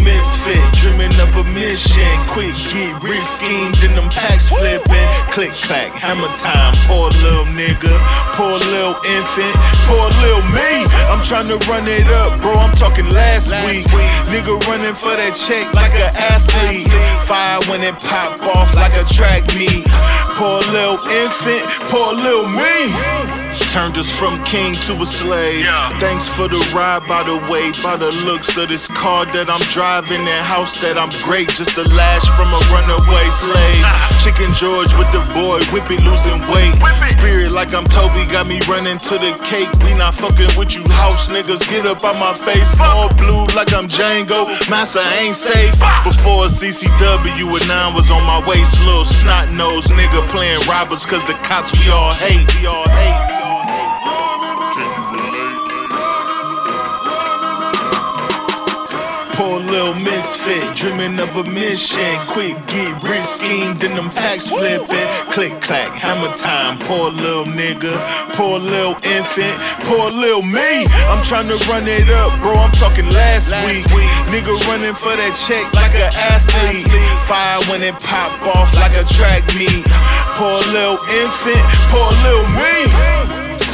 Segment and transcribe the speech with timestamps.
[0.00, 2.08] misfit, dreaming of a mission.
[2.32, 5.08] Quick get rich schemed in them packs flipping.
[5.28, 6.72] Click clack, hammer time.
[6.88, 7.92] Poor little nigga,
[8.32, 9.54] poor little infant,
[9.84, 10.88] poor little me.
[11.12, 12.56] I'm trying to run it up, bro.
[12.56, 13.84] I'm talking last, week.
[14.32, 16.88] Nigga running for that check like an athlete.
[17.28, 19.84] Fire when it pop off like a track meet.
[20.40, 23.35] Poor little infant, poor little me.
[23.76, 25.68] Turned us from king to a slave.
[25.68, 25.98] Yeah.
[26.00, 29.60] Thanks for the ride, by the way, by the looks of this car that I'm
[29.68, 33.84] driving, that house that I'm great, just a lash from a runaway slave.
[34.24, 36.72] Chicken George with the boy, whippy losing weight.
[37.20, 39.68] Spirit like I'm Toby, got me running to the cake.
[39.84, 42.80] We not fucking with you house niggas, get up out my face.
[42.80, 45.76] All blue like I'm Django, massa ain't safe.
[46.00, 51.04] Before a CCW and 9 was on my waist, little snot nose nigga playing robbers,
[51.04, 53.45] cause the cops we all hate, we all hate.
[59.76, 62.16] Little misfit, dreaming of a mission.
[62.32, 65.08] Quick get rich schemed in them packs flipping.
[65.28, 66.78] Click clack, hammer time.
[66.88, 67.92] Poor little nigga,
[68.32, 70.88] poor little infant, poor little me.
[71.12, 72.56] I'm trying to run it up, bro.
[72.56, 73.84] I'm talking last, week.
[74.32, 76.88] Nigga running for that check like an athlete.
[77.28, 79.84] Fire when it pop off like a track meet.
[80.40, 82.65] Poor little infant, poor little me.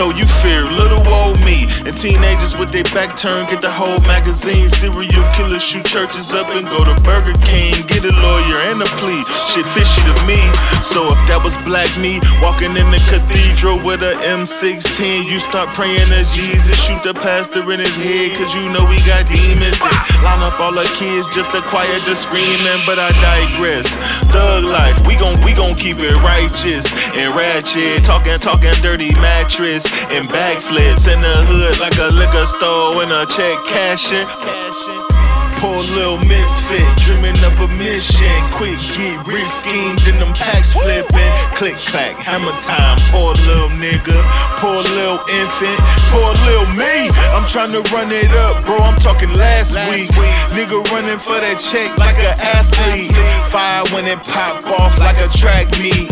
[0.00, 4.00] So you fear little old me and teenagers with their back turned get the whole
[4.08, 4.72] magazine.
[4.72, 8.88] Serial killers shoot churches up and go to Burger King, get a lawyer and a
[8.96, 9.20] plea.
[9.52, 10.40] Shit fishy to me.
[10.80, 15.68] So if that was black me walking in the cathedral with a M16, you start
[15.76, 19.76] praying to Jesus, shoot the pastor in his head, cause you know we got demons.
[19.84, 23.84] That line up all the kids just to quiet the screaming, but I digress.
[24.32, 29.89] Thug life, we gon' we gon' keep it righteous and ratchet, talking talking dirty mattress
[30.10, 34.26] and backflips in the hood like a liquor store when a check cashing.
[35.60, 38.32] Poor little misfit, dreaming of a mission.
[38.48, 41.32] Quick get re-schemed and them packs flipping.
[41.52, 42.96] Click clack, hammer time.
[43.12, 44.16] Poor little nigga,
[44.56, 45.76] poor little infant,
[46.08, 47.12] poor little me.
[47.36, 48.80] I'm trying to run it up, bro.
[48.80, 50.08] I'm talking last, week.
[50.16, 50.32] week.
[50.56, 53.12] Nigga running for that check like an athlete.
[53.52, 56.08] Fire when it pop off like a track meet.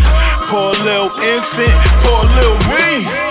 [0.53, 3.28] Poor little infant, poor little me.